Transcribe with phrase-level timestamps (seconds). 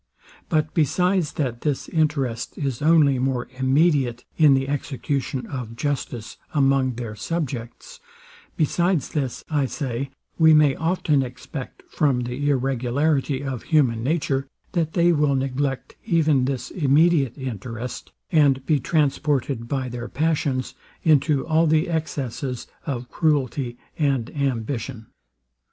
[0.49, 6.93] But besides that this interest is only more immediate in the execution of justice among
[6.95, 7.99] their subjects;
[8.57, 10.09] besides this, I say,
[10.39, 16.45] we may often expect, from the irregularity of human nature, that they will neglect even
[16.45, 20.73] this immediate interest, and be transported by their passions
[21.03, 25.11] into all the excesses of cruelty and ambition..